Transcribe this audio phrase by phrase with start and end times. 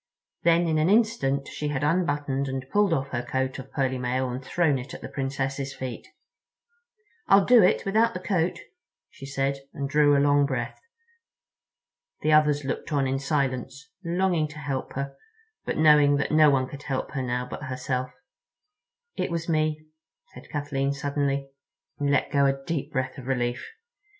[0.41, 4.31] Then in an instant she had unbuttoned and pulled off her coat of pearly mail
[4.31, 6.07] and thrown it at the Princess's feet.
[7.27, 8.57] "I'll do it without the coat,"
[9.11, 10.81] she said, and drew a long breath.
[12.23, 15.15] The others looked on in silence, longing to help her,
[15.65, 18.09] but knowing that no one could help her now but herself.
[19.15, 19.85] "It was me,"
[20.33, 21.51] said Kathleen suddenly,
[21.99, 23.63] and let go a deep breath of relief.